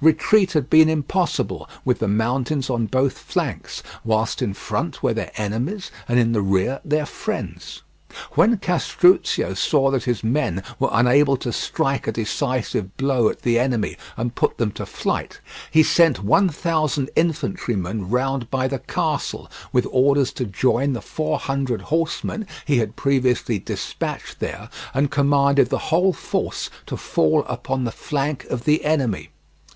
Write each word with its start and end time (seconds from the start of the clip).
Retreat 0.00 0.50
had 0.50 0.68
been 0.68 0.88
impossible, 0.88 1.70
with 1.84 2.00
the 2.00 2.08
mountains 2.08 2.68
on 2.68 2.86
both 2.86 3.16
flanks, 3.16 3.84
whilst 4.04 4.42
in 4.42 4.52
front 4.52 5.00
were 5.00 5.14
their 5.14 5.30
enemies, 5.36 5.92
and 6.08 6.18
in 6.18 6.32
the 6.32 6.42
rear 6.42 6.80
their 6.84 7.06
friends. 7.06 7.82
When 8.32 8.56
Castruccio 8.58 9.54
saw 9.54 9.92
that 9.92 10.02
his 10.02 10.24
men 10.24 10.64
were 10.80 10.88
unable 10.90 11.36
to 11.36 11.52
strike 11.52 12.08
a 12.08 12.10
decisive 12.10 12.96
blow 12.96 13.28
at 13.28 13.42
the 13.42 13.60
enemy 13.60 13.96
and 14.16 14.34
put 14.34 14.58
them 14.58 14.72
to 14.72 14.86
flight, 14.86 15.38
he 15.70 15.84
sent 15.84 16.24
one 16.24 16.48
thousand 16.48 17.08
infantrymen 17.14 18.10
round 18.10 18.50
by 18.50 18.66
the 18.66 18.80
castle, 18.80 19.48
with 19.72 19.86
orders 19.92 20.32
to 20.32 20.46
join 20.46 20.94
the 20.94 21.00
four 21.00 21.38
hundred 21.38 21.80
horsemen 21.82 22.44
he 22.64 22.78
had 22.78 22.96
previously 22.96 23.60
dispatched 23.60 24.40
there, 24.40 24.68
and 24.92 25.12
commanded 25.12 25.68
the 25.68 25.78
whole 25.94 26.12
force 26.12 26.70
to 26.86 26.96
fall 26.96 27.44
upon 27.44 27.84
the 27.84 27.92
flank 27.92 28.44
of 28.46 28.64
the 28.64 28.84
enemy. 28.84 29.30